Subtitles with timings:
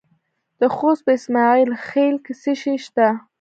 [0.59, 3.07] د خوست په اسماعیل خیل کې څه شی شته؟